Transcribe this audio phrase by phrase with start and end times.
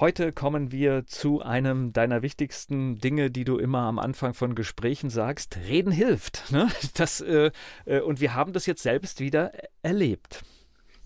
[0.00, 5.10] Heute kommen wir zu einem deiner wichtigsten Dinge, die du immer am Anfang von Gesprächen
[5.10, 5.58] sagst.
[5.66, 6.52] Reden hilft.
[6.52, 6.68] Ne?
[6.94, 7.50] Das, äh,
[7.84, 9.50] äh, und wir haben das jetzt selbst wieder
[9.82, 10.44] erlebt.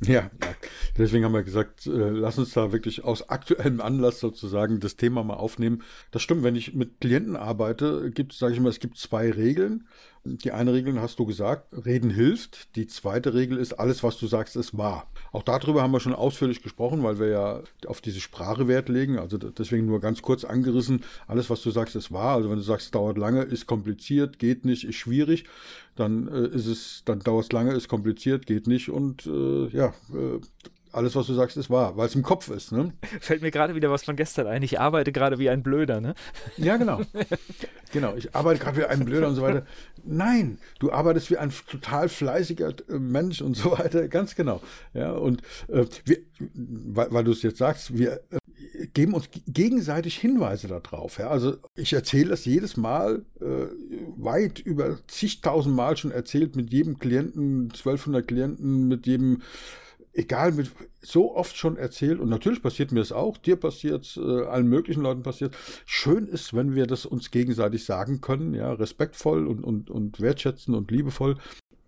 [0.04, 0.30] Ja,
[0.98, 5.22] deswegen haben wir gesagt, äh, lass uns da wirklich aus aktuellem Anlass sozusagen das Thema
[5.22, 5.82] mal aufnehmen.
[6.10, 9.30] Das stimmt, wenn ich mit Klienten arbeite, gibt es, sage ich mal, es gibt zwei
[9.30, 9.86] Regeln.
[10.24, 12.76] Die eine Regel hast du gesagt, reden hilft.
[12.76, 15.10] Die zweite Regel ist, alles, was du sagst, ist wahr.
[15.32, 19.18] Auch darüber haben wir schon ausführlich gesprochen, weil wir ja auf diese Sprache Wert legen.
[19.18, 22.36] Also deswegen nur ganz kurz angerissen, alles, was du sagst, ist wahr.
[22.36, 25.44] Also wenn du sagst, dauert lange, ist kompliziert, geht nicht, ist schwierig,
[25.96, 29.91] dann äh, ist es, dann dauert es lange, ist kompliziert, geht nicht und äh, ja,
[30.12, 30.40] äh,
[30.92, 32.70] alles, was du sagst, ist wahr, weil es im Kopf ist.
[32.70, 32.92] Ne?
[33.20, 34.62] Fällt mir gerade wieder was von gestern ein.
[34.62, 36.14] Ich arbeite gerade wie ein Blöder, ne?
[36.58, 37.00] Ja, genau.
[37.92, 39.66] genau, ich arbeite gerade wie ein Blöder und so weiter.
[40.04, 44.08] Nein, du arbeitest wie ein total fleißiger äh, Mensch und so weiter.
[44.08, 44.60] Ganz genau.
[44.92, 50.18] Ja, und äh, wir, weil, weil du es jetzt sagst, wir äh, geben uns gegenseitig
[50.18, 51.18] Hinweise darauf.
[51.18, 51.28] Ja?
[51.28, 53.66] Also ich erzähle das jedes Mal, äh,
[54.24, 59.42] weit über zigtausend Mal schon erzählt mit jedem Klienten, 1200 Klienten, mit jedem
[60.12, 60.70] egal, mit,
[61.00, 65.02] so oft schon erzählt und natürlich passiert mir es auch, dir passiert äh, allen möglichen
[65.02, 65.56] Leuten passiert.
[65.86, 70.74] Schön ist, wenn wir das uns gegenseitig sagen können, ja, respektvoll und, und, und wertschätzen
[70.74, 71.36] und liebevoll.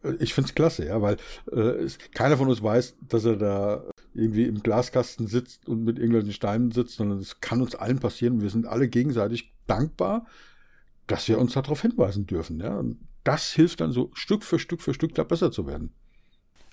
[0.03, 1.17] Äh, ich finde es klasse, ja, weil
[1.53, 6.33] äh, keiner von uns weiß, dass er da irgendwie im Glaskasten sitzt und mit irgendwelchen
[6.33, 8.41] Steinen sitzt, sondern es kann uns allen passieren.
[8.41, 10.27] Wir sind alle gegenseitig dankbar,
[11.07, 12.61] dass wir uns darauf hinweisen dürfen.
[12.61, 12.79] Ja.
[12.79, 15.93] Und das hilft dann so Stück für Stück für Stück da besser zu werden.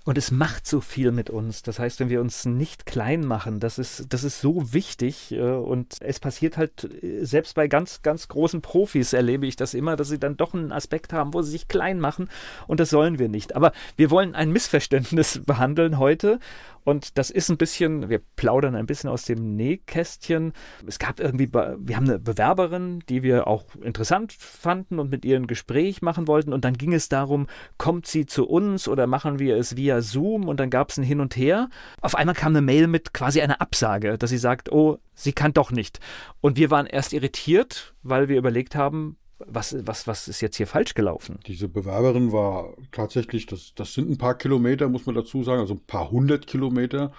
[0.04, 1.62] Und es macht so viel mit uns.
[1.62, 5.32] Das heißt, wenn wir uns nicht klein machen, das ist, das ist so wichtig.
[5.32, 9.76] Äh, und es passiert halt, äh, selbst bei ganz, ganz großen Profis erlebe ich das
[9.76, 12.30] immer, dass sie dann doch einen Aspekt haben, wo sie sich klein machen.
[12.66, 13.56] Und das sollen wir nicht.
[13.56, 16.40] Aber wir wollen ein Missverständnis behandeln heute.
[16.84, 20.54] Und das ist ein bisschen, wir plaudern ein bisschen aus dem Nähkästchen.
[20.88, 25.36] Es gab irgendwie, wir haben eine Bewerberin, die wir auch interessant fanden und mit ihr
[25.36, 26.54] ein Gespräch machen wollten.
[26.54, 27.46] Und dann ging es darum,
[27.78, 30.48] kommt sie zu uns oder machen wir es via Zoom?
[30.48, 31.70] Und dann gab es ein Hin und Her.
[32.00, 35.54] Auf einmal kam eine Mail mit quasi einer Absage, dass sie sagt, oh, sie kann
[35.54, 36.00] doch nicht.
[36.40, 40.68] Und wir waren erst irritiert, weil wir überlegt haben, was, was, was ist jetzt hier
[40.68, 41.40] falsch gelaufen?
[41.48, 45.74] Diese Bewerberin war tatsächlich, das, das sind ein paar Kilometer, muss man dazu sagen, also
[45.74, 47.12] ein paar hundert Kilometer.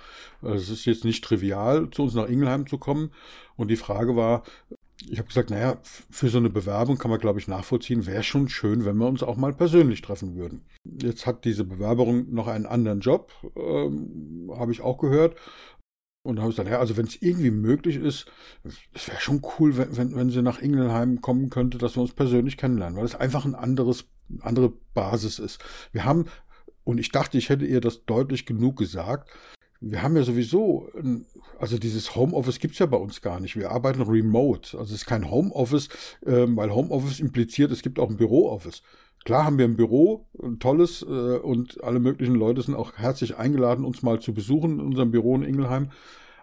[0.42, 3.10] Es ist jetzt nicht trivial, zu uns nach Ingelheim zu kommen.
[3.56, 4.44] Und die Frage war,
[5.10, 5.78] ich habe gesagt, naja,
[6.10, 9.22] für so eine Bewerbung kann man, glaube ich, nachvollziehen, wäre schon schön, wenn wir uns
[9.22, 10.62] auch mal persönlich treffen würden.
[10.84, 15.36] Jetzt hat diese Bewerberin noch einen anderen Job, ähm, habe ich auch gehört.
[16.24, 18.26] Und da habe ich gesagt, ja, also wenn es irgendwie möglich ist,
[18.94, 22.12] es wäre schon cool, wenn, wenn, wenn sie nach Ingelheim kommen könnte, dass wir uns
[22.12, 24.04] persönlich kennenlernen, weil es einfach ein anderes,
[24.40, 25.64] andere Basis ist.
[25.90, 26.26] Wir haben,
[26.84, 29.30] und ich dachte, ich hätte ihr das deutlich genug gesagt,
[29.82, 30.88] wir haben ja sowieso,
[31.58, 33.56] also dieses Homeoffice gibt es ja bei uns gar nicht.
[33.56, 34.78] Wir arbeiten remote.
[34.78, 35.88] Also es ist kein Homeoffice,
[36.24, 38.82] ähm, weil Homeoffice impliziert, es gibt auch ein Bürooffice.
[39.24, 43.36] Klar haben wir ein Büro, ein tolles, äh, und alle möglichen Leute sind auch herzlich
[43.36, 45.90] eingeladen, uns mal zu besuchen in unserem Büro in Ingelheim.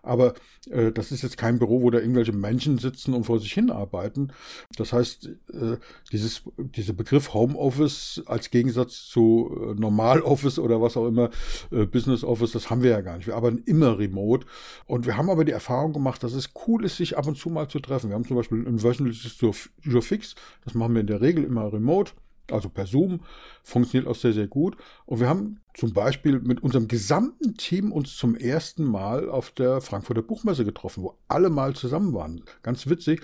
[0.03, 0.33] Aber
[0.69, 3.69] äh, das ist jetzt kein Büro, wo da irgendwelche Menschen sitzen und vor sich hin
[3.71, 4.31] arbeiten.
[4.77, 5.77] Das heißt, äh,
[6.11, 11.29] dieses, dieser Begriff Homeoffice als Gegensatz zu äh, Normaloffice oder was auch immer,
[11.71, 13.27] äh, Business Office, das haben wir ja gar nicht.
[13.27, 14.45] Wir arbeiten immer remote.
[14.85, 17.49] Und wir haben aber die Erfahrung gemacht, dass es cool ist, sich ab und zu
[17.49, 18.09] mal zu treffen.
[18.09, 20.35] Wir haben zum Beispiel ein wöchentliches Jour fix.
[20.63, 22.13] Das machen wir in der Regel immer remote
[22.51, 23.21] also per Zoom,
[23.63, 24.77] funktioniert auch sehr, sehr gut.
[25.05, 29.81] Und wir haben zum Beispiel mit unserem gesamten Team uns zum ersten Mal auf der
[29.81, 32.43] Frankfurter Buchmesse getroffen, wo alle mal zusammen waren.
[32.63, 33.21] Ganz witzig.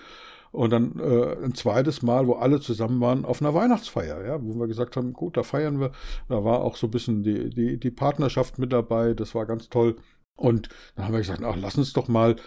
[0.52, 4.58] Und dann äh, ein zweites Mal, wo alle zusammen waren auf einer Weihnachtsfeier, ja, wo
[4.58, 5.92] wir gesagt haben, gut, da feiern wir.
[6.30, 9.68] Da war auch so ein bisschen die, die, die Partnerschaft mit dabei, das war ganz
[9.68, 9.98] toll.
[10.38, 12.38] Und dann haben wir gesagt, ach, lass uns doch mal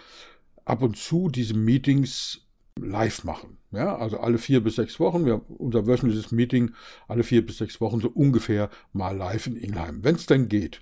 [0.65, 2.48] ab und zu diese Meetings
[2.83, 3.57] live machen.
[3.71, 5.25] Ja, also alle vier bis sechs Wochen.
[5.25, 6.71] Wir haben unser wöchentliches Meeting
[7.07, 10.81] alle vier bis sechs Wochen so ungefähr mal live in Ingelheim, wenn es denn geht.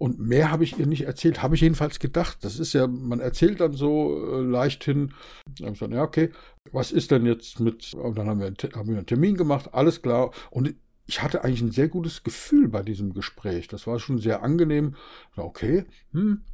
[0.00, 2.38] Und mehr habe ich ihr nicht erzählt, habe ich jedenfalls gedacht.
[2.40, 5.12] Das ist ja, man erzählt dann so äh, leicht hin.
[5.58, 6.30] Dann habe ich gesagt, ja, okay,
[6.72, 10.00] was ist denn jetzt mit, und dann haben wir, haben wir einen Termin gemacht, alles
[10.00, 10.30] klar.
[10.50, 10.74] Und
[11.06, 13.68] ich hatte eigentlich ein sehr gutes Gefühl bei diesem Gespräch.
[13.68, 14.94] Das war schon sehr angenehm.
[15.36, 16.44] Okay, hm,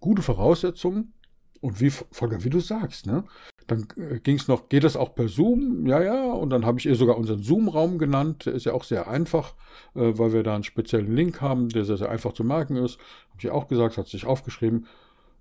[0.00, 1.12] gute Voraussetzungen.
[1.60, 3.24] Und wie, Volker, wie du sagst, ne?
[3.66, 5.86] Dann äh, ging es noch, geht das auch per Zoom?
[5.86, 6.32] Ja, ja.
[6.32, 8.46] Und dann habe ich ihr sogar unseren Zoom-Raum genannt.
[8.46, 9.54] Der ist ja auch sehr einfach,
[9.94, 12.98] äh, weil wir da einen speziellen Link haben, der sehr, sehr einfach zu merken ist.
[13.30, 14.86] Habe ich auch gesagt, hat sich aufgeschrieben.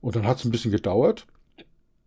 [0.01, 1.27] Und dann hat es ein bisschen gedauert.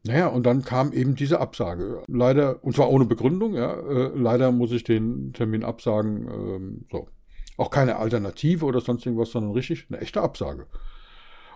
[0.05, 2.03] Naja, und dann kam eben diese Absage.
[2.07, 6.29] Leider, und zwar ohne Begründung, ja, äh, leider muss ich den Termin absagen.
[6.29, 7.09] Ähm, so.
[7.57, 10.67] Auch keine Alternative oder sonst irgendwas, sondern richtig eine echte Absage.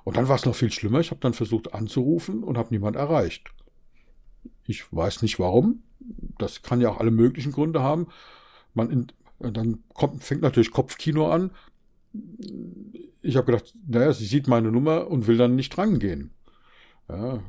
[0.05, 1.01] Und dann war es noch viel schlimmer.
[1.01, 3.53] Ich habe dann versucht anzurufen und habe niemand erreicht.
[4.67, 5.83] Ich weiß nicht warum.
[6.39, 8.09] Das kann ja auch alle möglichen Gründe haben.
[8.75, 9.07] Man in,
[9.39, 11.51] dann kommt, fängt natürlich Kopfkino an.
[13.23, 16.31] Ich habe gedacht, naja, sie sieht meine Nummer und will dann nicht drangehen.
[17.09, 17.41] Ja,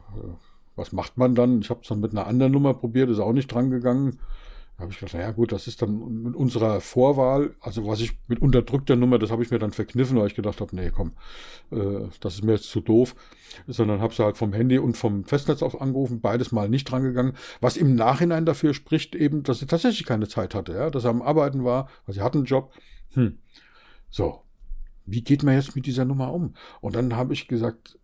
[0.76, 1.62] was macht man dann?
[1.62, 4.20] Ich habe es dann mit einer anderen Nummer probiert, ist auch nicht drangegangen.
[4.78, 8.42] Habe ich gedacht, naja gut, das ist dann mit unserer Vorwahl, also was ich mit
[8.42, 11.14] unterdrückter Nummer, das habe ich mir dann verkniffen, weil ich gedacht habe, nee, komm,
[11.72, 13.16] äh, das ist mir jetzt zu doof.
[13.68, 17.34] Sondern habe sie halt vom Handy und vom Festnetz aus angerufen, beides mal nicht drangegangen.
[17.62, 21.12] Was im Nachhinein dafür spricht, eben, dass sie tatsächlich keine Zeit hatte, ja, dass er
[21.12, 22.74] am Arbeiten war, weil sie hatten einen Job.
[23.14, 23.38] Hm.
[24.10, 24.42] So,
[25.06, 26.56] wie geht man jetzt mit dieser Nummer um?
[26.82, 28.00] Und dann habe ich gesagt,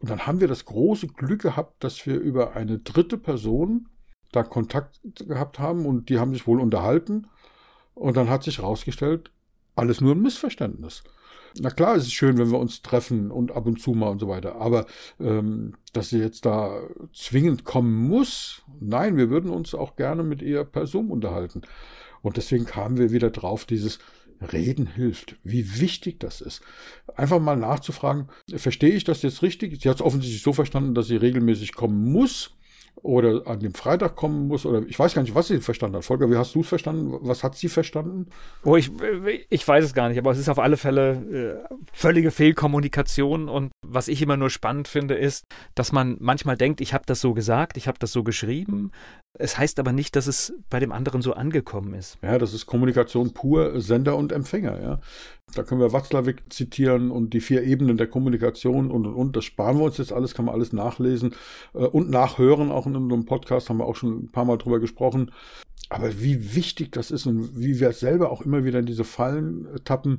[0.00, 3.88] und dann haben wir das große Glück gehabt, dass wir über eine dritte Person
[4.32, 7.26] da Kontakt gehabt haben und die haben sich wohl unterhalten.
[7.94, 9.30] Und dann hat sich herausgestellt,
[9.76, 11.04] alles nur ein Missverständnis.
[11.60, 14.18] Na klar, es ist schön, wenn wir uns treffen und ab und zu mal und
[14.18, 14.56] so weiter.
[14.56, 14.86] Aber
[15.20, 16.80] ähm, dass sie jetzt da
[17.12, 21.62] zwingend kommen muss, nein, wir würden uns auch gerne mit ihr per Zoom unterhalten.
[22.22, 24.00] Und deswegen kamen wir wieder drauf, dieses
[24.52, 26.60] Reden hilft, wie wichtig das ist.
[27.14, 29.80] Einfach mal nachzufragen, verstehe ich das jetzt richtig?
[29.80, 32.56] Sie hat es offensichtlich so verstanden, dass sie regelmäßig kommen muss
[33.02, 36.04] oder an dem Freitag kommen muss oder ich weiß gar nicht, was sie verstanden hat.
[36.04, 37.18] Volker, wie hast du es verstanden?
[37.20, 38.26] Was hat sie verstanden?
[38.64, 38.90] Oh, ich,
[39.50, 43.72] ich weiß es gar nicht, aber es ist auf alle Fälle äh, völlige Fehlkommunikation und
[43.86, 45.44] was ich immer nur spannend finde, ist,
[45.74, 48.90] dass man manchmal denkt, ich habe das so gesagt, ich habe das so geschrieben.
[49.36, 52.18] Es heißt aber nicht, dass es bei dem anderen so angekommen ist.
[52.22, 55.00] Ja, das ist Kommunikation pur, Sender und Empfänger, ja.
[55.54, 59.36] Da können wir Watzlawick zitieren und die vier Ebenen der Kommunikation und und und.
[59.36, 61.34] Das sparen wir uns jetzt alles, kann man alles nachlesen
[61.74, 62.70] äh, und nachhören.
[62.70, 65.32] Auch in unserem Podcast haben wir auch schon ein paar Mal drüber gesprochen.
[65.90, 69.68] Aber wie wichtig das ist und wie wir selber auch immer wieder in diese Fallen
[69.84, 70.18] tappen,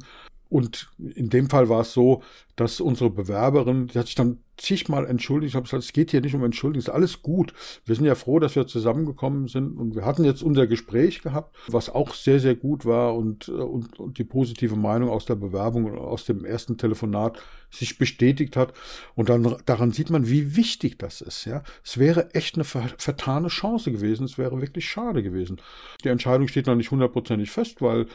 [0.55, 2.23] und in dem Fall war es so,
[2.55, 5.49] dass unsere Bewerberin, die hat sich dann zigmal entschuldigt.
[5.49, 7.53] Ich habe gesagt, es geht hier nicht um Entschuldigung, es ist alles gut.
[7.83, 11.53] Wir sind ja froh, dass wir zusammengekommen sind und wir hatten jetzt unser Gespräch gehabt,
[11.67, 15.83] was auch sehr, sehr gut war und, und, und die positive Meinung aus der Bewerbung
[15.91, 17.37] und aus dem ersten Telefonat
[17.69, 18.71] sich bestätigt hat.
[19.15, 21.43] Und dann daran sieht man, wie wichtig das ist.
[21.43, 24.23] Ja, es wäre echt eine vertane Chance gewesen.
[24.23, 25.57] Es wäre wirklich schade gewesen.
[26.05, 28.07] Die Entscheidung steht noch nicht hundertprozentig fest, weil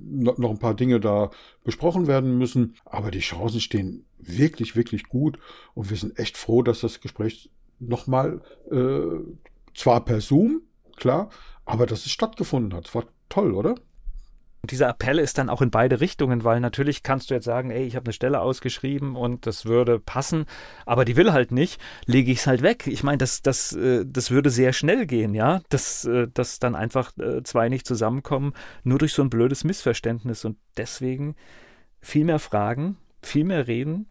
[0.00, 1.30] noch ein paar Dinge da
[1.64, 2.76] besprochen werden müssen.
[2.84, 5.38] Aber die Chancen stehen wirklich, wirklich gut.
[5.74, 9.20] Und wir sind echt froh, dass das Gespräch nochmal, äh,
[9.74, 10.62] zwar per Zoom,
[10.96, 11.30] klar,
[11.64, 12.94] aber dass es stattgefunden hat.
[12.94, 13.74] War toll, oder?
[14.62, 17.70] Und dieser Appell ist dann auch in beide Richtungen, weil natürlich kannst du jetzt sagen,
[17.70, 20.46] ey, ich habe eine Stelle ausgeschrieben und das würde passen,
[20.84, 22.86] aber die will halt nicht, lege ich es halt weg.
[22.88, 26.74] Ich meine, das, das, äh, das würde sehr schnell gehen, ja, dass, äh, dass dann
[26.74, 28.52] einfach äh, zwei nicht zusammenkommen,
[28.82, 30.44] nur durch so ein blödes Missverständnis.
[30.44, 31.36] Und deswegen
[32.00, 34.06] viel mehr fragen, viel mehr reden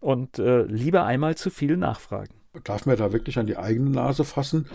[0.00, 4.66] und lieber einmal zu viel nachfragen darf mir da wirklich an die eigene Nase fassen.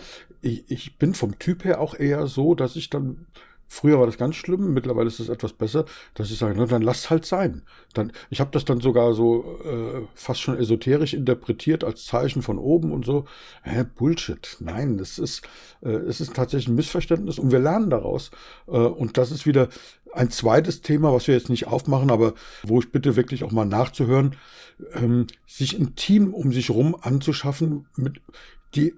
[0.41, 3.27] Ich, ich bin vom Typ her auch eher so, dass ich dann
[3.73, 6.81] Früher war das ganz schlimm, mittlerweile ist es etwas besser, dass ich sage, na, dann
[6.81, 7.61] lass halt sein.
[7.93, 12.57] Dann, ich habe das dann sogar so äh, fast schon esoterisch interpretiert als Zeichen von
[12.57, 13.23] oben und so.
[13.63, 14.57] Hä, Bullshit.
[14.59, 15.47] Nein, das ist,
[15.81, 18.31] äh, es ist tatsächlich ein Missverständnis und wir lernen daraus.
[18.67, 19.69] Äh, und das ist wieder
[20.11, 23.63] ein zweites Thema, was wir jetzt nicht aufmachen, aber wo ich bitte wirklich auch mal
[23.63, 24.35] nachzuhören,
[24.95, 28.19] ähm, sich ein Team um sich rum anzuschaffen, mit,
[28.75, 28.95] die,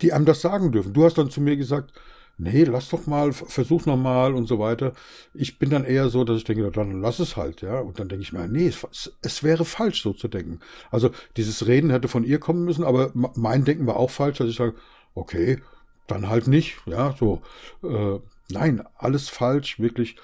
[0.00, 0.92] die einem das sagen dürfen.
[0.92, 1.92] Du hast dann zu mir gesagt,
[2.38, 4.92] nee, lass doch mal, versuch noch mal und so weiter.
[5.34, 7.80] Ich bin dann eher so, dass ich denke, dann lass es halt, ja.
[7.80, 10.60] Und dann denke ich mir, nee, es, es wäre falsch, so zu denken.
[10.90, 14.48] Also dieses Reden hätte von ihr kommen müssen, aber mein Denken war auch falsch, dass
[14.48, 14.74] ich sage,
[15.14, 15.58] okay,
[16.06, 17.42] dann halt nicht, ja, so.
[17.82, 18.18] Äh,
[18.50, 20.16] nein, alles falsch, wirklich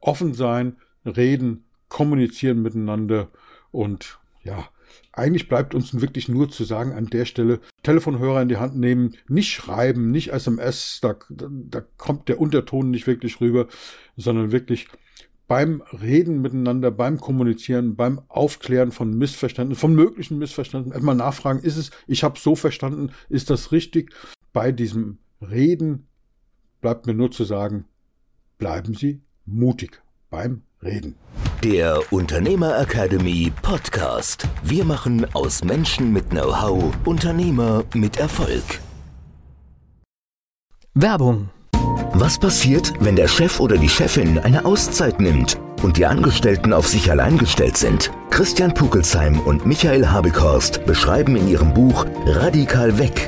[0.00, 3.28] offen sein, reden, kommunizieren miteinander
[3.70, 4.68] und ja,
[5.12, 9.16] eigentlich bleibt uns wirklich nur zu sagen an der Stelle, Telefonhörer in die Hand nehmen,
[9.28, 13.66] nicht schreiben, nicht SMS, da, da kommt der Unterton nicht wirklich rüber,
[14.16, 14.88] sondern wirklich
[15.48, 21.78] beim Reden miteinander, beim Kommunizieren, beim Aufklären von Missverständnissen, von möglichen Missverständnissen, erstmal nachfragen, ist
[21.78, 24.12] es, ich habe so verstanden, ist das richtig?
[24.52, 26.06] Bei diesem Reden
[26.80, 27.86] bleibt mir nur zu sagen,
[28.58, 31.16] bleiben Sie mutig beim Reden.
[31.64, 34.46] Der Unternehmer Academy Podcast.
[34.62, 38.62] Wir machen aus Menschen mit Know-how Unternehmer mit Erfolg.
[40.94, 41.50] Werbung.
[42.12, 46.86] Was passiert, wenn der Chef oder die Chefin eine Auszeit nimmt und die Angestellten auf
[46.86, 48.12] sich allein gestellt sind?
[48.30, 53.27] Christian Pukelsheim und Michael Habekorst beschreiben in ihrem Buch Radikal weg